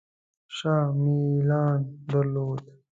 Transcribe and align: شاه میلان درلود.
شاه 0.55 0.89
میلان 1.03 1.79
درلود. 2.09 2.61